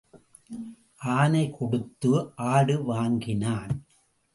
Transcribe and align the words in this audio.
ஆனை 1.17 1.43
கொடுத்து 1.49 2.11
ஆடு 2.35 2.83
வாங்கினான். 2.83 3.73